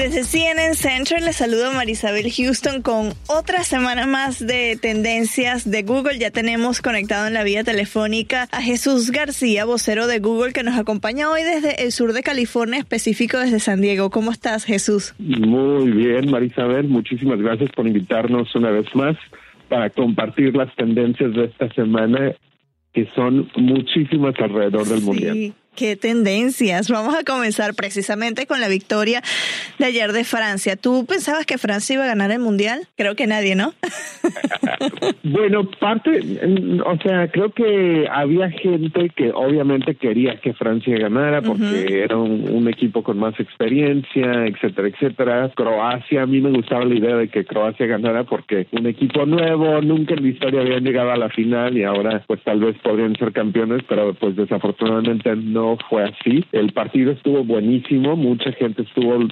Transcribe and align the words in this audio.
Desde 0.00 0.24
CNN 0.24 0.74
Central 0.76 1.26
les 1.26 1.36
saludo 1.36 1.74
Marisabel 1.74 2.32
Houston 2.32 2.80
con 2.80 3.12
otra 3.28 3.64
semana 3.64 4.06
más 4.06 4.38
de 4.38 4.78
tendencias 4.80 5.70
de 5.70 5.82
Google. 5.82 6.18
Ya 6.18 6.30
tenemos 6.30 6.80
conectado 6.80 7.26
en 7.26 7.34
la 7.34 7.44
vía 7.44 7.64
telefónica 7.64 8.48
a 8.50 8.62
Jesús 8.62 9.10
García, 9.10 9.66
vocero 9.66 10.06
de 10.06 10.18
Google, 10.18 10.54
que 10.54 10.62
nos 10.62 10.78
acompaña 10.78 11.28
hoy 11.28 11.42
desde 11.42 11.84
el 11.84 11.92
sur 11.92 12.14
de 12.14 12.22
California, 12.22 12.78
específico 12.78 13.36
desde 13.36 13.60
San 13.60 13.82
Diego. 13.82 14.08
¿Cómo 14.08 14.30
estás, 14.30 14.64
Jesús? 14.64 15.14
Muy 15.18 15.90
bien, 15.90 16.30
Marisabel. 16.30 16.88
Muchísimas 16.88 17.38
gracias 17.38 17.70
por 17.72 17.86
invitarnos 17.86 18.54
una 18.54 18.70
vez 18.70 18.86
más 18.94 19.18
para 19.68 19.90
compartir 19.90 20.56
las 20.56 20.74
tendencias 20.76 21.34
de 21.34 21.44
esta 21.44 21.70
semana, 21.74 22.32
que 22.94 23.06
son 23.14 23.50
muchísimas 23.54 24.34
alrededor 24.38 24.86
del 24.88 25.02
mundo. 25.02 25.54
Qué 25.74 25.96
tendencias. 25.96 26.90
Vamos 26.90 27.14
a 27.14 27.24
comenzar 27.24 27.74
precisamente 27.74 28.46
con 28.46 28.60
la 28.60 28.68
victoria 28.68 29.22
de 29.78 29.86
ayer 29.86 30.12
de 30.12 30.24
Francia. 30.24 30.76
¿Tú 30.76 31.06
pensabas 31.06 31.46
que 31.46 31.58
Francia 31.58 31.94
iba 31.94 32.04
a 32.04 32.08
ganar 32.08 32.30
el 32.32 32.40
Mundial? 32.40 32.88
Creo 32.96 33.14
que 33.14 33.26
nadie, 33.26 33.54
¿no? 33.54 33.72
bueno, 35.22 35.70
parte, 35.78 36.20
o 36.84 36.98
sea, 36.98 37.28
creo 37.30 37.50
que 37.52 38.06
había 38.10 38.50
gente 38.50 39.10
que 39.10 39.30
obviamente 39.32 39.94
quería 39.94 40.40
que 40.40 40.52
Francia 40.54 40.98
ganara 40.98 41.40
porque 41.40 42.02
era 42.02 42.16
un, 42.16 42.68
equipo 42.70 43.02
con 43.02 43.18
más 43.18 43.38
experiencia, 43.40 44.46
etcétera, 44.46 44.88
etcétera. 44.88 45.50
Croacia, 45.54 46.22
a 46.22 46.26
mí 46.26 46.40
me 46.40 46.50
gustaba 46.50 46.84
la 46.84 46.94
idea 46.94 47.16
de 47.16 47.28
que 47.28 47.44
Croacia 47.44 47.86
ganara 47.86 48.24
porque 48.24 48.66
un 48.72 48.86
equipo 48.86 49.24
nuevo, 49.26 49.80
nunca 49.80 50.14
en 50.14 50.22
la 50.22 50.28
historia 50.28 50.60
habían 50.60 50.84
llegado 50.84 51.10
a 51.10 51.16
la 51.16 51.30
final 51.30 51.76
y 51.76 51.84
ahora 51.84 52.22
pues 52.26 52.42
tal 52.44 52.60
vez 52.60 52.76
podrían 52.82 53.16
ser 53.16 53.32
campeones, 53.32 53.82
pero 53.88 54.14
pues 54.14 54.36
desafortunadamente 54.36 55.34
no 55.36 55.59
no 55.60 55.76
fue 55.88 56.04
así. 56.04 56.44
El 56.52 56.72
partido 56.72 57.12
estuvo 57.12 57.44
buenísimo, 57.44 58.16
mucha 58.16 58.52
gente 58.52 58.82
estuvo 58.82 59.16
uh, 59.16 59.28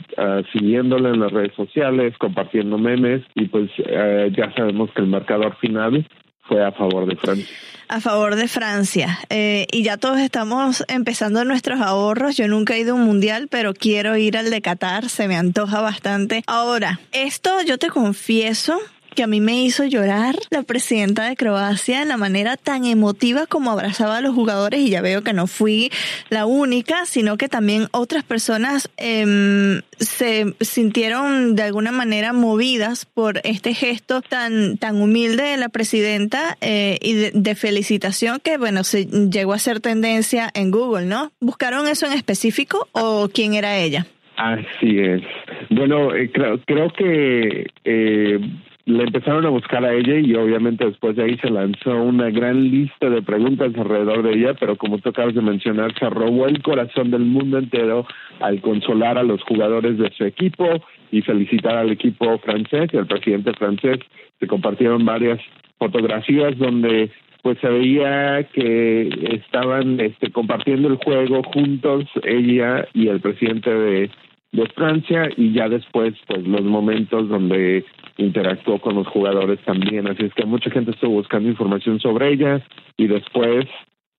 siguiéndolo 0.53 1.15
en 1.15 1.21
las 1.21 1.33
redes 1.33 1.55
sociales, 1.55 2.15
compartiendo 2.19 2.77
memes 2.79 3.23
y 3.34 3.47
pues 3.47 3.71
uh, 3.79 4.29
ya 4.37 4.53
sabemos 4.55 4.91
que 4.93 5.01
el 5.01 5.09
marcador 5.09 5.56
final 5.56 6.06
fue 6.43 6.65
a 6.65 6.73
favor 6.73 7.06
de 7.06 7.17
Francia. 7.17 7.56
A 7.89 8.01
favor 8.01 8.37
de 8.37 8.49
Francia. 8.49 9.19
Eh, 9.31 9.67
y 9.71 9.83
ya 9.83 9.97
todos 9.97 10.19
estamos 10.19 10.84
empezando 10.89 11.45
nuestros 11.45 11.81
ahorros. 11.81 12.37
Yo 12.37 12.49
nunca 12.49 12.75
he 12.75 12.81
ido 12.81 12.93
a 12.93 12.97
un 12.97 13.05
mundial, 13.05 13.49
pero 13.51 13.73
quiero 13.75 14.17
ir 14.17 14.37
al 14.37 14.51
de 14.51 14.61
Qatar. 14.61 15.09
Se 15.09 15.29
me 15.29 15.37
antoja 15.37 15.81
bastante. 15.81 16.43
Ahora, 16.47 17.01
esto 17.12 17.51
yo 17.67 17.79
te 17.79 17.89
confieso 17.89 18.79
que 19.19 19.25
a 19.25 19.27
mí 19.27 19.41
me 19.41 19.65
hizo 19.65 19.85
llorar 19.85 20.37
la 20.51 20.63
presidenta 20.63 21.29
de 21.29 21.35
Croacia 21.35 22.03
en 22.03 22.07
la 22.09 22.17
manera 22.17 22.57
tan 22.57 22.85
emotiva 22.85 23.47
como 23.49 23.73
abrazaba 23.73 24.19
a 24.19 24.21
los 24.21 24.33
jugadores 24.33 24.79
y 24.79 24.91
ya 24.91 25.03
veo 25.03 25.25
que 25.25 25.33
no 25.33 25.49
fui 25.49 25.91
la 26.31 26.47
única, 26.47 27.05
sino 27.05 27.37
que 27.37 27.49
también 27.49 27.89
otras 27.91 28.23
personas 28.23 28.93
em, 28.97 29.83
se 29.99 30.55
sintieron 30.61 31.57
de 31.57 31.65
alguna 31.65 31.91
manera 31.91 32.33
movidas 32.33 33.07
por 33.07 33.41
este 33.43 33.75
gesto 33.75 34.23
tan, 34.23 34.78
tan 34.78 35.03
humilde 35.03 35.43
de 35.43 35.57
la 35.57 35.69
presidenta 35.69 36.57
eh, 36.61 36.99
y 37.03 37.15
de, 37.15 37.55
felicitación 37.57 38.39
que, 38.39 38.57
bueno, 38.57 38.84
se 38.84 39.07
llegó 39.07 39.53
a 39.53 39.59
ser 39.59 39.81
tendencia 39.81 40.49
en 40.55 40.71
Google, 40.71 41.07
¿no? 41.07 41.33
¿Buscaron 41.41 41.89
eso 41.89 42.07
en 42.07 42.12
específico 42.12 42.87
o 42.93 43.28
quién 43.34 43.55
era 43.55 43.78
ella? 43.78 44.07
Así 44.37 45.01
es. 45.01 45.23
Bueno, 45.71 46.15
eh, 46.15 46.31
creo, 46.33 46.61
creo 46.65 46.93
que 46.93 47.67
eh, 47.83 48.39
le 48.88 49.04
empezaron 49.04 49.44
a 49.44 49.50
buscar 49.50 49.84
a 49.84 49.93
ella 49.93 50.19
y 50.19 50.34
obviamente 50.34 50.87
después 50.87 51.15
de 51.15 51.25
ahí 51.25 51.37
se 51.43 51.50
lanzó 51.50 51.94
una 52.03 52.31
gran 52.31 52.71
lista 52.71 53.10
de 53.10 53.21
preguntas 53.21 53.71
alrededor 53.76 54.22
de 54.22 54.32
ella, 54.32 54.54
pero 54.59 54.76
como 54.76 54.97
tú 54.97 55.10
acabas 55.10 55.34
de 55.34 55.43
mencionar, 55.43 55.93
se 55.99 56.09
robó 56.09 56.47
el 56.47 56.62
corazón 56.62 57.10
del 57.10 57.27
mundo 57.27 57.59
entero 57.59 58.06
al 58.41 58.62
consolar 58.62 59.19
a 59.19 59.22
los 59.25 59.43
jugadores 59.43 59.98
de 59.98 60.10
su 60.12 60.25
equipo 60.25 60.66
y 61.12 61.21
felicitar 61.21 61.77
al 61.77 61.91
equipo 61.91 62.38
francés 62.38 62.88
y 62.91 62.97
al 62.97 63.06
presidente 63.06 63.53
francés. 63.53 63.98
Se 64.41 64.47
compartieron 64.47 65.04
varias 65.04 65.38
fotografías 65.78 66.56
donde 66.56 67.10
pues 67.43 67.59
se 67.60 67.69
veía 67.69 68.43
que 68.54 69.10
estaban 69.34 70.00
este, 70.00 70.32
compartiendo 70.32 70.88
el 70.88 70.97
juego 70.97 71.43
juntos 71.43 72.06
ella 72.25 72.88
y 72.94 73.09
el 73.09 73.21
presidente 73.21 73.69
de 73.69 74.10
de 74.53 74.66
Francia 74.69 75.28
y 75.36 75.53
ya 75.53 75.69
después 75.69 76.14
pues 76.26 76.47
los 76.47 76.62
momentos 76.62 77.28
donde 77.28 77.84
interactuó 78.16 78.81
con 78.81 78.97
los 78.97 79.06
jugadores 79.06 79.60
también. 79.64 80.09
Así 80.09 80.25
es 80.25 80.34
que 80.34 80.47
mucha 80.47 80.70
gente 80.70 80.92
estuvo 80.92 81.12
buscando 81.12 81.48
información 81.48 82.00
sobre 82.00 82.32
ella 82.32 82.60
y 82.97 83.06
después 83.06 83.66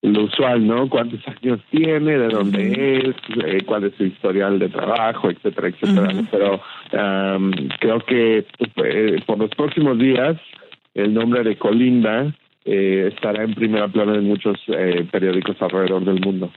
lo 0.01 0.23
usual 0.23 0.65
no 0.65 0.87
cuántos 0.89 1.19
años 1.27 1.59
tiene 1.71 2.17
de 2.17 2.29
dónde 2.29 2.97
es 2.99 3.15
eh, 3.43 3.63
cuál 3.65 3.83
es 3.83 3.93
su 3.95 4.05
historial 4.05 4.57
de 4.57 4.69
trabajo 4.69 5.29
etcétera 5.29 5.67
etcétera 5.67 6.23
pero 6.31 6.61
creo 7.81 7.99
que 8.05 8.45
eh, 8.77 9.21
por 9.25 9.39
los 9.39 9.49
próximos 9.49 9.99
días 9.99 10.37
el 10.93 11.13
nombre 11.13 11.43
de 11.43 11.57
Colinda 11.57 12.33
eh, 12.65 13.09
estará 13.13 13.43
en 13.43 13.55
primera 13.55 13.87
plana 13.87 14.15
en 14.15 14.25
muchos 14.25 14.59
eh, 14.67 15.07
periódicos 15.11 15.55
alrededor 15.61 16.03
del 16.05 16.19
mundo. 16.19 16.51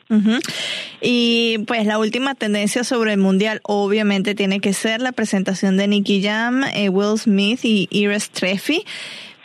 Y 1.03 1.59
pues 1.67 1.85
la 1.85 1.99
última 1.99 2.37
tendencia 2.37 2.85
sobre 2.85 3.15
el 3.15 3.19
mundial 3.19 3.61
obviamente 3.65 4.37
tiene 4.37 4.61
que 4.61 4.73
ser 4.73 5.01
la 5.01 5.11
presentación 5.11 5.77
de 5.77 5.89
Nicky 5.89 6.23
Jam, 6.23 6.63
eh, 6.77 6.89
Will 6.89 7.19
Smith 7.19 7.61
y 7.65 7.89
Iris 7.91 8.31
Treffy. 8.31 8.85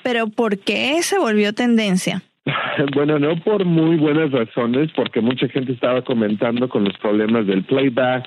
Pero 0.04 0.28
¿por 0.28 0.60
qué 0.60 1.02
se 1.02 1.18
volvió 1.18 1.54
tendencia? 1.54 2.22
Bueno, 2.94 3.18
no 3.18 3.36
por 3.38 3.66
muy 3.66 3.98
buenas 3.98 4.32
razones, 4.32 4.92
porque 4.96 5.20
mucha 5.20 5.50
gente 5.50 5.74
estaba 5.74 6.04
comentando 6.04 6.70
con 6.70 6.84
los 6.84 6.96
problemas 7.00 7.48
del 7.48 7.64
playback, 7.64 8.26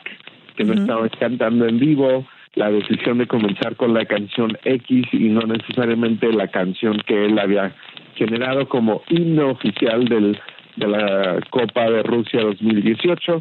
que 0.57 0.65
no 0.65 0.75
estaban 0.75 1.09
cantando 1.21 1.69
en 1.69 1.79
vivo, 1.79 2.27
la 2.55 2.71
decisión 2.71 3.19
de 3.19 3.29
comenzar 3.29 3.77
con 3.77 3.95
la 3.95 4.05
canción 4.07 4.59
X 4.65 5.07
y 5.13 5.29
no 5.29 5.43
necesariamente 5.43 6.33
la 6.33 6.49
canción 6.49 7.01
que 7.07 7.27
él 7.27 7.39
había 7.39 7.75
generado 8.17 8.69
como 8.69 9.03
himno 9.09 9.51
oficial 9.51 10.05
del 10.07 10.39
de 10.81 10.89
la 10.89 11.41
Copa 11.51 11.91
de 11.91 12.03
Rusia 12.03 12.43
2018 12.43 13.39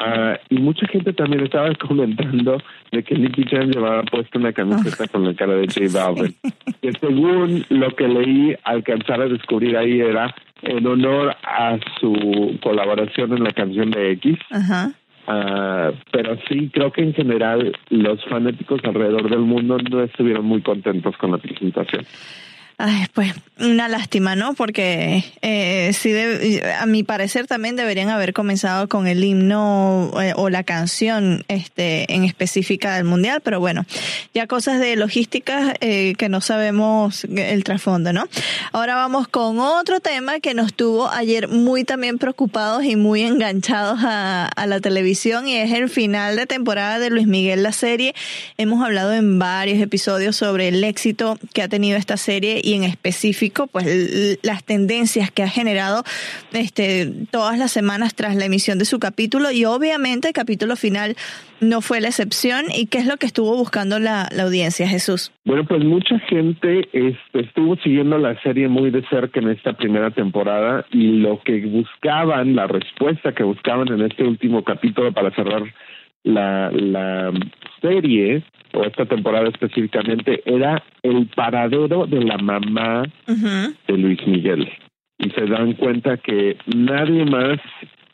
ah, 0.00 0.38
y 0.48 0.56
mucha 0.56 0.86
gente 0.88 1.12
también 1.12 1.44
estaba 1.44 1.72
comentando 1.88 2.58
de 2.90 3.02
que 3.02 3.14
Nicky 3.14 3.44
Jam 3.44 3.70
llevaba 3.70 4.02
puesta 4.04 4.38
una 4.38 4.52
camiseta 4.52 5.06
con 5.08 5.24
la 5.24 5.34
cara 5.34 5.54
de 5.54 5.66
J 5.66 5.86
Balvin 5.92 6.34
que 6.80 6.92
según 6.92 7.64
lo 7.68 7.94
que 7.94 8.08
leí 8.08 8.56
alcanzar 8.64 9.20
a 9.20 9.28
descubrir 9.28 9.76
ahí 9.76 10.00
era 10.00 10.34
en 10.62 10.86
honor 10.86 11.36
a 11.44 11.78
su 12.00 12.58
colaboración 12.62 13.36
en 13.36 13.44
la 13.44 13.52
canción 13.52 13.90
de 13.90 14.12
X. 14.12 14.38
Ah, 15.30 15.92
pero 16.10 16.38
sí 16.48 16.70
creo 16.72 16.90
que 16.90 17.02
en 17.02 17.12
general 17.12 17.76
los 17.90 18.24
fanáticos 18.24 18.80
alrededor 18.82 19.28
del 19.28 19.40
mundo 19.40 19.76
no 19.90 20.02
estuvieron 20.02 20.46
muy 20.46 20.62
contentos 20.62 21.14
con 21.18 21.32
la 21.32 21.38
presentación. 21.38 22.06
Ay, 22.80 23.06
pues 23.12 23.34
una 23.58 23.88
lástima, 23.88 24.36
¿no? 24.36 24.54
Porque 24.54 25.24
eh, 25.42 25.90
sí, 25.92 26.14
a 26.78 26.86
mi 26.86 27.02
parecer 27.02 27.48
también 27.48 27.74
deberían 27.74 28.08
haber 28.08 28.32
comenzado 28.32 28.88
con 28.88 29.08
el 29.08 29.24
himno 29.24 30.12
eh, 30.22 30.32
o 30.36 30.48
la 30.48 30.62
canción 30.62 31.44
este, 31.48 32.14
en 32.14 32.22
específica 32.22 32.94
del 32.94 33.04
mundial, 33.04 33.40
pero 33.42 33.58
bueno, 33.58 33.84
ya 34.32 34.46
cosas 34.46 34.78
de 34.78 34.94
logística 34.94 35.74
eh, 35.80 36.14
que 36.16 36.28
no 36.28 36.40
sabemos 36.40 37.24
el 37.24 37.64
trasfondo, 37.64 38.12
¿no? 38.12 38.28
Ahora 38.70 38.94
vamos 38.94 39.26
con 39.26 39.58
otro 39.58 39.98
tema 39.98 40.38
que 40.38 40.54
nos 40.54 40.72
tuvo 40.72 41.10
ayer 41.10 41.48
muy 41.48 41.82
también 41.82 42.18
preocupados 42.18 42.84
y 42.84 42.94
muy 42.94 43.22
enganchados 43.22 43.98
a, 44.04 44.46
a 44.46 44.66
la 44.68 44.78
televisión 44.78 45.48
y 45.48 45.56
es 45.56 45.72
el 45.72 45.88
final 45.88 46.36
de 46.36 46.46
temporada 46.46 47.00
de 47.00 47.10
Luis 47.10 47.26
Miguel 47.26 47.64
la 47.64 47.72
serie. 47.72 48.14
Hemos 48.56 48.84
hablado 48.84 49.12
en 49.14 49.40
varios 49.40 49.80
episodios 49.80 50.36
sobre 50.36 50.68
el 50.68 50.84
éxito 50.84 51.40
que 51.52 51.62
ha 51.62 51.68
tenido 51.68 51.98
esta 51.98 52.16
serie 52.16 52.60
y 52.68 52.74
en 52.74 52.84
específico, 52.84 53.66
pues 53.66 54.38
las 54.42 54.62
tendencias 54.62 55.30
que 55.30 55.42
ha 55.42 55.48
generado 55.48 56.02
este, 56.52 57.10
todas 57.30 57.58
las 57.58 57.72
semanas 57.72 58.14
tras 58.14 58.36
la 58.36 58.44
emisión 58.44 58.78
de 58.78 58.84
su 58.84 58.98
capítulo 58.98 59.50
y 59.50 59.64
obviamente 59.64 60.28
el 60.28 60.34
capítulo 60.34 60.76
final 60.76 61.16
no 61.62 61.80
fue 61.80 62.02
la 62.02 62.08
excepción. 62.08 62.66
¿Y 62.76 62.86
qué 62.88 62.98
es 62.98 63.06
lo 63.06 63.16
que 63.16 63.24
estuvo 63.24 63.56
buscando 63.56 63.98
la, 63.98 64.28
audiencia, 64.38 64.86
Jesús? 64.86 65.32
Bueno, 65.46 65.64
pues 65.64 65.82
mucha 65.82 66.18
gente 66.20 66.86
estuvo 67.32 67.76
siguiendo 67.76 68.18
la 68.18 68.38
serie 68.42 68.68
muy 68.68 68.90
de 68.90 69.02
cerca 69.08 69.40
en 69.40 69.48
esta 69.48 69.72
primera 69.72 70.10
temporada 70.10 70.84
y 70.92 71.20
lo 71.20 71.40
que 71.40 71.64
buscaban, 71.64 72.54
la 72.54 72.66
respuesta 72.66 73.34
que 73.34 73.44
buscaban 73.44 73.88
en 73.88 74.02
este 74.02 74.24
último 74.24 74.62
capítulo 74.62 75.10
para 75.12 75.34
cerrar 75.34 75.62
la, 76.22 76.70
la 76.70 77.32
serie 77.80 78.42
o 78.74 78.84
esta 78.84 79.06
temporada 79.06 79.48
específicamente 79.48 80.42
era 80.44 80.82
el 81.02 81.26
paradero 81.34 82.06
de 82.06 82.24
la 82.24 82.38
mamá 82.38 83.04
de 83.26 83.96
Luis 83.96 84.26
Miguel. 84.26 84.68
Y 85.18 85.30
se 85.30 85.46
dan 85.46 85.72
cuenta 85.74 86.16
que 86.16 86.56
nadie 86.74 87.24
más 87.24 87.58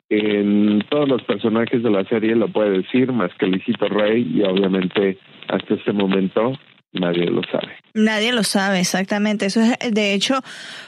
en 0.08 0.82
todos 0.88 1.08
los 1.08 1.22
personajes 1.22 1.82
de 1.82 1.90
la 1.90 2.04
serie 2.04 2.34
lo 2.34 2.48
puede 2.48 2.78
decir 2.78 3.12
más 3.12 3.32
que 3.38 3.46
Luisito 3.46 3.88
Rey 3.88 4.30
y 4.34 4.42
obviamente 4.42 5.18
hasta 5.48 5.74
este 5.74 5.92
momento 5.92 6.52
nadie 6.94 7.26
lo 7.26 7.42
sabe. 7.44 7.72
Nadie 7.96 8.32
lo 8.32 8.42
sabe, 8.42 8.80
exactamente. 8.80 9.46
Eso 9.46 9.60
es, 9.60 9.94
de 9.94 10.14
hecho, 10.14 10.40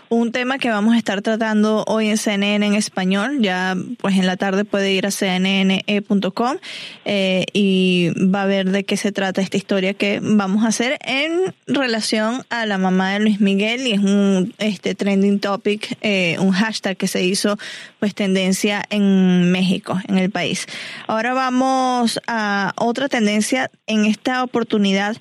un 0.09 0.33
tema 0.33 0.59
que 0.59 0.71
vamos 0.71 0.95
a 0.95 0.99
estar 0.99 1.23
tratando 1.23 1.85
hoy 1.87 2.09
en 2.09 2.17
CNN 2.17 2.67
en 2.67 2.75
español. 2.75 3.39
Ya, 3.41 3.77
pues 3.99 4.17
en 4.17 4.27
la 4.27 4.37
tarde 4.37 4.65
puede 4.65 4.93
ir 4.93 5.07
a 5.07 5.11
cnne.com 5.11 6.57
eh, 7.05 7.45
y 7.53 8.11
va 8.17 8.43
a 8.43 8.47
ver 8.47 8.71
de 8.71 8.85
qué 8.85 8.97
se 8.97 9.13
trata 9.13 9.41
esta 9.41 9.57
historia 9.57 9.95
que 9.95 10.21
vamos 10.21 10.65
a 10.65 10.69
hacer 10.69 10.99
en 11.05 11.55
relación 11.69 12.43
a 12.51 12.67
la 12.67 12.77
mamá 12.77 13.13
de 13.13 13.21
Luis 13.21 13.41
Miguel 13.41 13.87
y 13.87 13.93
es 13.93 14.01
un 14.01 14.53
este 14.59 14.97
trending 14.97 15.39
topic, 15.39 15.97
eh, 16.01 16.37
un 16.41 16.51
hashtag 16.51 16.97
que 16.97 17.07
se 17.07 17.23
hizo 17.23 17.57
pues 18.01 18.15
tendencia 18.17 18.85
en 18.91 19.53
México, 19.53 19.97
en 20.09 20.19
el 20.19 20.31
país. 20.31 20.67
Ahora 21.07 21.35
vamos 21.35 22.21
a 22.27 22.73
otra 22.77 23.09
tendencia 23.09 23.71
en 23.87 24.07
esta 24.07 24.43
oportunidad 24.43 25.17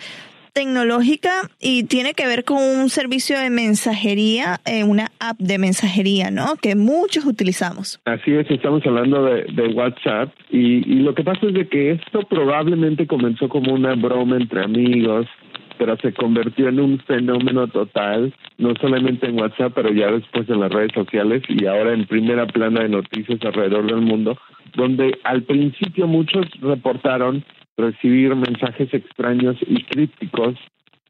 tecnológica 0.56 1.50
y 1.60 1.84
tiene 1.84 2.14
que 2.14 2.26
ver 2.26 2.46
con 2.46 2.58
un 2.58 2.90
servicio 2.90 3.38
de 3.38 3.50
mensajería, 3.50 4.62
eh, 4.66 4.86
una 4.86 5.12
app 5.20 5.38
de 5.38 5.60
mensajería, 5.60 6.32
¿no? 6.32 6.56
Que 6.62 6.76
muchos 6.76 7.26
utilizamos. 7.26 8.00
Así 8.06 8.32
es, 8.34 8.50
estamos 8.50 8.82
hablando 8.86 9.26
de, 9.26 9.66
WhatsApp 9.76 10.30
y, 10.50 10.80
lo 11.02 11.14
que 11.14 11.24
pasa 11.24 11.48
es 11.48 11.54
de 11.54 11.68
que 11.68 11.92
esto 11.92 12.22
probablemente 12.30 13.06
comenzó 13.06 13.50
como 13.50 13.74
una 13.74 13.96
broma 13.96 14.38
entre 14.38 14.64
amigos, 14.64 15.28
pero 15.78 15.98
se 15.98 16.14
convirtió 16.14 16.70
en 16.70 16.80
un 16.80 17.00
fenómeno 17.00 17.68
total, 17.68 18.34
no 18.58 18.74
solamente 18.80 19.28
en 19.28 19.38
WhatsApp, 19.38 19.74
pero 19.76 19.92
ya 19.92 20.10
después 20.12 20.48
en 20.48 20.62
las 20.62 20.72
redes 20.72 20.94
sociales 20.94 21.44
y 21.50 21.66
ahora 21.66 21.94
en 21.94 22.06
primera 22.06 22.48
plana 22.48 22.84
de 22.84 22.90
noticias 22.90 23.40
alrededor 23.44 23.88
del 23.88 24.02
mundo, 24.02 24.38
donde 24.76 25.20
al 25.26 25.44
principio 25.44 26.08
muchos 26.08 26.46
reportaron 26.62 27.44
recibir 27.78 28.36
mensajes 28.36 28.94
extraños 28.94 29.58
y 29.68 29.84
crípticos 29.84 30.56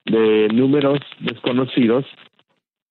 de 0.06 0.48
números 0.54 1.00
desconocidos, 1.20 2.06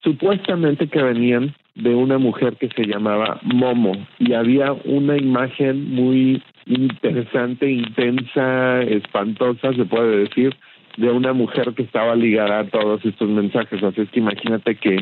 supuestamente 0.02 0.88
que 0.88 1.02
venían 1.02 1.54
de 1.74 1.94
una 1.94 2.18
mujer 2.18 2.56
que 2.56 2.68
se 2.68 2.86
llamaba 2.86 3.40
Momo 3.42 3.92
y 4.18 4.32
había 4.32 4.72
una 4.72 5.16
imagen 5.16 5.92
muy 5.94 6.42
interesante, 6.66 7.70
intensa, 7.70 8.82
espantosa, 8.82 9.72
se 9.74 9.84
puede 9.84 10.18
decir, 10.24 10.54
de 10.96 11.10
una 11.10 11.32
mujer 11.32 11.74
que 11.74 11.82
estaba 11.82 12.14
ligada 12.14 12.60
a 12.60 12.68
todos 12.68 13.04
estos 13.04 13.28
mensajes. 13.28 13.82
Así 13.82 14.02
es 14.02 14.10
que 14.10 14.20
imagínate 14.20 14.76
que 14.76 15.00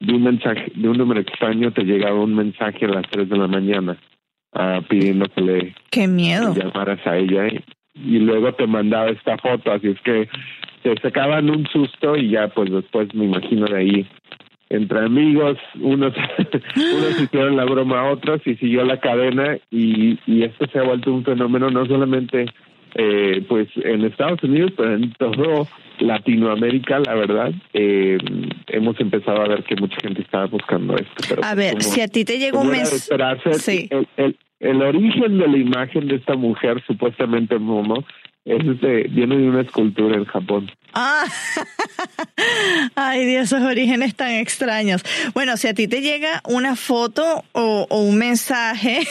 de 0.00 0.12
un 0.14 0.22
mensaje, 0.22 0.70
de 0.74 0.88
un 0.88 0.98
número 0.98 1.20
extraño 1.20 1.72
te 1.72 1.82
llegaba 1.84 2.20
un 2.20 2.34
mensaje 2.34 2.86
a 2.86 2.88
las 2.88 3.10
3 3.10 3.28
de 3.28 3.36
la 3.36 3.48
mañana 3.48 3.96
uh, 4.54 4.82
pidiendo 4.88 5.26
que 5.26 5.40
le 5.40 5.74
Qué 5.90 6.06
miedo. 6.06 6.54
llamaras 6.54 7.04
a 7.06 7.16
ella 7.16 7.46
y 7.94 8.18
luego 8.18 8.52
te 8.54 8.66
mandaba 8.66 9.10
esta 9.10 9.36
foto, 9.38 9.72
así 9.72 9.88
es 9.88 10.00
que 10.00 10.28
se 10.82 10.94
sacaban 11.00 11.50
un 11.50 11.66
susto 11.66 12.16
y 12.16 12.30
ya 12.30 12.48
pues 12.48 12.70
después 12.70 13.14
me 13.14 13.26
imagino 13.26 13.66
de 13.66 13.76
ahí 13.76 14.06
entre 14.72 15.00
amigos, 15.00 15.58
unos, 15.80 16.14
unos 16.76 17.20
hicieron 17.20 17.56
la 17.56 17.64
broma 17.64 18.00
a 18.00 18.10
otros 18.12 18.40
y 18.46 18.54
siguió 18.56 18.84
la 18.84 18.98
cadena 18.98 19.58
y, 19.70 20.18
y 20.26 20.44
esto 20.44 20.66
se 20.72 20.78
ha 20.78 20.82
vuelto 20.82 21.12
un 21.12 21.24
fenómeno 21.24 21.68
no 21.70 21.84
solamente 21.84 22.46
eh, 22.94 23.44
pues 23.48 23.68
en 23.76 24.04
Estados 24.04 24.42
Unidos, 24.42 24.72
pero 24.76 24.94
en 24.94 25.12
todo 25.12 25.68
Latinoamérica, 25.98 27.00
la 27.00 27.14
verdad, 27.14 27.52
eh, 27.72 28.18
hemos 28.68 28.98
empezado 29.00 29.42
a 29.42 29.48
ver 29.48 29.64
que 29.64 29.76
mucha 29.76 29.96
gente 30.02 30.22
estaba 30.22 30.46
buscando 30.46 30.96
esto. 30.96 31.36
a 31.42 31.54
ver, 31.54 31.82
si 31.82 32.00
a 32.00 32.08
ti 32.08 32.24
te 32.24 32.38
llegó 32.38 32.60
un 32.60 32.70
mensaje... 32.70 33.54
Sí. 33.54 33.88
el, 33.90 34.06
el 34.16 34.36
origen 34.62 35.38
de 35.38 35.48
la 35.48 35.56
imagen 35.56 36.08
de 36.08 36.16
esta 36.16 36.34
mujer, 36.34 36.82
supuestamente 36.86 37.58
Momo, 37.58 38.04
es 38.44 38.66
este, 38.66 39.04
viene 39.08 39.36
de 39.36 39.48
una 39.48 39.60
escultura 39.62 40.16
en 40.16 40.24
Japón. 40.24 40.70
Ah, 40.94 41.24
ay 42.96 43.24
Dios, 43.24 43.52
esos 43.52 43.62
orígenes 43.62 44.14
tan 44.14 44.32
extraños. 44.32 45.02
Bueno, 45.32 45.56
si 45.56 45.68
a 45.68 45.74
ti 45.74 45.86
te 45.86 46.00
llega 46.00 46.42
una 46.48 46.74
foto 46.74 47.44
o, 47.52 47.86
un 47.90 48.18
mensaje 48.18 49.06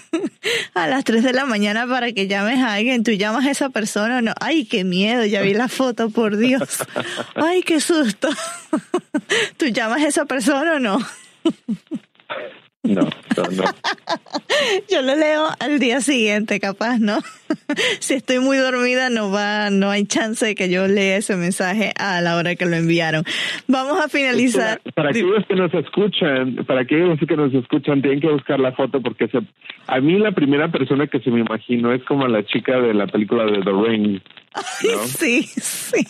a 0.74 0.86
las 0.86 1.04
3 1.04 1.24
de 1.24 1.32
la 1.32 1.46
mañana 1.46 1.86
para 1.86 2.12
que 2.12 2.28
llames 2.28 2.60
a 2.60 2.74
alguien, 2.74 3.02
tú 3.02 3.10
llamas 3.10 3.46
a 3.46 3.50
esa 3.50 3.70
persona 3.70 4.18
o 4.18 4.22
no. 4.22 4.34
Ay, 4.40 4.64
qué 4.64 4.84
miedo, 4.84 5.24
ya 5.26 5.42
vi 5.42 5.52
la 5.52 5.68
foto, 5.68 6.10
por 6.10 6.36
Dios. 6.36 6.78
Ay, 7.34 7.62
qué 7.62 7.80
susto. 7.80 8.28
¿Tú 9.56 9.66
llamas 9.66 10.02
a 10.02 10.08
esa 10.08 10.26
persona 10.26 10.74
o 10.74 10.78
no? 10.78 10.98
No, 12.82 13.02
no, 13.02 13.64
Yo 14.90 15.02
lo 15.02 15.14
leo 15.14 15.48
al 15.60 15.78
día 15.78 16.00
siguiente, 16.00 16.58
capaz, 16.60 16.98
¿no? 16.98 17.18
si 18.00 18.14
estoy 18.14 18.38
muy 18.38 18.56
dormida, 18.56 19.10
no 19.10 19.30
va, 19.30 19.68
no 19.68 19.90
hay 19.90 20.06
chance 20.06 20.46
de 20.46 20.54
que 20.54 20.70
yo 20.70 20.88
lea 20.88 21.18
ese 21.18 21.36
mensaje 21.36 21.92
a 21.98 22.22
la 22.22 22.36
hora 22.36 22.56
que 22.56 22.64
lo 22.64 22.76
enviaron. 22.76 23.24
Vamos 23.68 24.00
a 24.00 24.08
finalizar. 24.08 24.80
Para, 24.94 25.10
aquellos 25.10 25.44
que 25.46 25.56
nos 25.56 25.74
escuchan, 25.74 26.56
para 26.66 26.80
aquellos 26.80 27.18
que 27.18 27.36
nos 27.36 27.52
escuchan, 27.52 28.00
tienen 28.00 28.20
que 28.20 28.28
buscar 28.28 28.58
la 28.58 28.72
foto 28.72 29.02
porque 29.02 29.28
se, 29.28 29.40
a 29.86 30.00
mí 30.00 30.18
la 30.18 30.32
primera 30.32 30.70
persona 30.72 31.06
que 31.06 31.20
se 31.20 31.30
me 31.30 31.40
imagino 31.40 31.92
es 31.92 32.02
como 32.04 32.26
la 32.28 32.44
chica 32.46 32.80
de 32.80 32.94
la 32.94 33.06
película 33.06 33.44
de 33.44 33.60
The 33.60 33.72
Ring. 33.72 34.20
sí, 35.18 35.42
sí. 35.42 36.06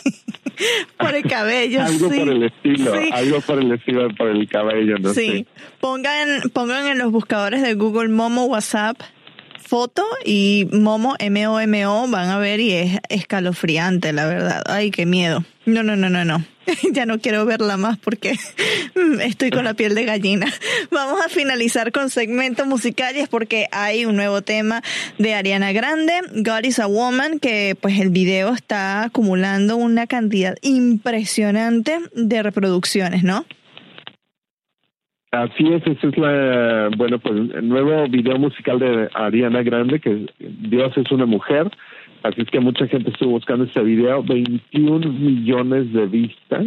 Por 0.99 1.15
el 1.15 1.23
cabello, 1.25 1.83
algo 1.85 2.09
por 2.09 2.29
el 2.29 2.43
estilo, 2.45 2.93
algo 3.13 3.41
por 3.41 3.59
el 3.59 3.73
estilo, 3.73 4.09
por 4.15 4.29
el 4.29 4.49
cabello, 4.49 4.99
no 4.99 5.15
sí. 5.15 5.47
Pongan, 5.81 6.51
pongan 6.53 6.87
en 6.87 6.99
los 6.99 7.11
buscadores 7.11 7.63
de 7.63 7.75
Google 7.75 8.09
Momo 8.09 8.47
WhatsApp 8.47 9.01
foto 9.71 10.05
y 10.25 10.67
Momo, 10.73 11.15
M-O-M-O, 11.21 12.09
van 12.09 12.29
a 12.29 12.39
ver 12.39 12.59
y 12.59 12.73
es 12.73 12.99
escalofriante, 13.09 14.13
la 14.13 14.27
verdad. 14.27 14.65
Ay, 14.67 14.91
qué 14.91 15.07
miedo. 15.07 15.45
No, 15.65 15.85
no, 15.85 15.95
no, 15.95 16.11
no, 16.11 16.25
no. 16.25 16.45
ya 16.93 17.07
no 17.07 17.21
quiero 17.21 17.47
verla 17.47 17.77
más 17.77 17.97
porque 17.97 18.37
estoy 19.23 19.51
con 19.51 19.65
la 19.65 19.75
piel 19.75 19.95
de 19.95 20.05
gallina. 20.07 20.53
Vamos 20.91 21.21
a 21.25 21.29
finalizar 21.29 21.93
con 21.93 22.11
segmentos 22.11 22.67
musicales 22.67 23.29
porque 23.29 23.69
hay 23.71 24.07
un 24.07 24.17
nuevo 24.17 24.43
tema 24.43 24.83
de 25.19 25.35
Ariana 25.35 25.71
Grande, 25.71 26.15
God 26.33 26.65
is 26.65 26.81
a 26.81 26.89
Woman, 26.89 27.39
que 27.39 27.77
pues 27.81 28.01
el 28.01 28.11
video 28.11 28.53
está 28.53 29.05
acumulando 29.05 29.77
una 29.77 30.09
cantidad 30.09 30.57
impresionante 30.63 31.97
de 32.13 32.43
reproducciones, 32.43 33.23
¿no? 33.23 33.47
Así 35.33 35.65
es, 35.73 35.87
ese 35.87 36.09
es 36.09 36.19
la, 36.19 36.91
bueno, 36.97 37.21
pues 37.21 37.37
el 37.55 37.69
nuevo 37.69 38.09
video 38.09 38.37
musical 38.37 38.81
de 38.81 39.09
Ariana 39.15 39.63
Grande, 39.63 40.01
que 40.01 40.27
Dios 40.41 40.93
es 40.97 41.13
una 41.13 41.25
mujer, 41.25 41.71
así 42.25 42.41
es 42.41 42.51
que 42.51 42.59
mucha 42.59 42.89
gente 42.89 43.11
estuvo 43.11 43.31
buscando 43.31 43.65
este 43.65 43.81
video, 43.81 44.25
21 44.25 45.09
millones 45.13 45.93
de 45.93 46.07
vistas 46.07 46.67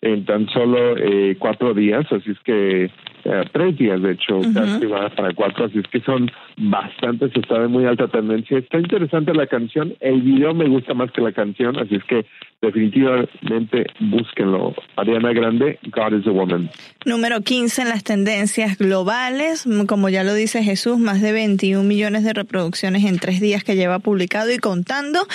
en 0.00 0.24
tan 0.24 0.48
solo 0.48 0.96
eh, 0.96 1.36
cuatro 1.38 1.74
días, 1.74 2.10
así 2.10 2.30
es 2.30 2.40
que 2.40 2.90
eh, 3.24 3.44
tres 3.52 3.78
días, 3.78 4.02
de 4.02 4.12
hecho, 4.12 4.40
casi 4.52 4.86
va 4.86 5.08
para 5.10 5.32
cuatro, 5.34 5.66
así 5.66 5.78
es 5.78 5.86
que 5.88 6.00
son 6.00 6.30
bastantes, 6.56 7.30
está 7.34 7.60
de 7.60 7.68
muy 7.68 7.84
alta 7.84 8.08
tendencia. 8.08 8.58
Está 8.58 8.78
interesante 8.78 9.32
la 9.32 9.46
canción, 9.46 9.94
el 10.00 10.22
video 10.22 10.54
me 10.54 10.68
gusta 10.68 10.94
más 10.94 11.10
que 11.12 11.20
la 11.20 11.32
canción, 11.32 11.78
así 11.78 11.94
es 11.94 12.04
que 12.04 12.26
definitivamente 12.60 13.86
búsquenlo. 14.00 14.74
Ariana 14.96 15.32
Grande, 15.32 15.78
God 15.84 16.18
is 16.18 16.26
a 16.26 16.30
Woman. 16.30 16.70
Número 17.04 17.40
15 17.40 17.82
en 17.82 17.88
las 17.88 18.04
tendencias 18.04 18.76
globales, 18.78 19.66
como 19.86 20.08
ya 20.08 20.24
lo 20.24 20.34
dice 20.34 20.62
Jesús, 20.62 20.98
más 20.98 21.20
de 21.20 21.32
21 21.32 21.84
millones 21.84 22.24
de 22.24 22.32
reproducciones 22.32 23.04
en 23.04 23.18
tres 23.18 23.40
días 23.40 23.62
que 23.62 23.76
lleva 23.76 24.00
publicado 24.00 24.52
y 24.52 24.58
contando, 24.58 25.26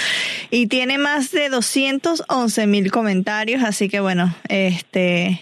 y 0.51 0.67
tiene 0.67 0.97
más 0.97 1.31
de 1.31 1.49
211 1.49 2.67
mil 2.67 2.91
comentarios, 2.91 3.63
así 3.63 3.87
que 3.87 3.99
bueno, 3.99 4.33
este 4.49 5.41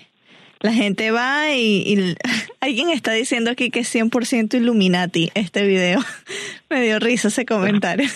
la 0.65 0.73
gente 0.73 1.11
va 1.11 1.53
y, 1.53 2.15
Alguien 2.65 2.89
está 2.89 3.12
diciendo 3.12 3.51
aquí 3.51 3.69
que 3.69 3.81
es 3.81 3.93
100% 3.93 4.55
Illuminati 4.55 5.29
este 5.36 5.67
video. 5.67 6.03
Me 6.69 6.81
dio 6.81 6.98
risa 6.98 7.27
ese 7.27 7.45
comentario. 7.45 8.10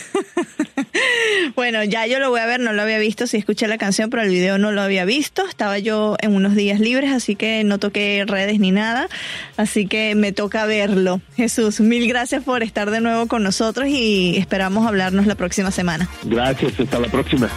bueno, 1.56 1.84
ya 1.84 2.08
yo 2.08 2.18
lo 2.18 2.32
voy 2.32 2.40
a 2.40 2.48
ver, 2.48 2.60
no 2.60 2.74
lo 2.74 2.82
había 2.82 2.98
visto, 2.98 3.28
sí 3.28 3.38
escuché 3.38 3.68
la 3.68 3.78
canción, 3.78 4.10
pero 4.10 4.24
el 4.24 4.30
video 4.30 4.58
no 4.58 4.72
lo 4.72 4.82
había 4.82 5.06
visto. 5.06 5.48
Estaba 5.48 5.78
yo 5.78 6.18
en 6.20 6.34
unos 6.34 6.56
días 6.56 6.80
libres, 6.80 7.12
así 7.12 7.36
que 7.36 7.64
no 7.64 7.78
toqué 7.78 8.24
redes 8.26 8.60
ni 8.60 8.72
nada. 8.72 9.08
Así 9.56 9.86
que 9.86 10.16
me 10.16 10.32
toca 10.32 10.66
verlo. 10.66 11.22
Jesús, 11.36 11.80
mil 11.80 12.08
gracias 12.08 12.44
por 12.44 12.64
estar 12.64 12.90
de 12.90 13.02
nuevo 13.02 13.28
con 13.28 13.44
nosotros 13.44 13.88
y 13.88 14.36
esperamos 14.36 14.88
hablarnos 14.88 15.28
la 15.28 15.36
próxima 15.36 15.70
semana. 15.70 16.10
Gracias, 16.24 16.80
hasta 16.80 17.00
la 17.00 17.08
próxima. 17.08 17.52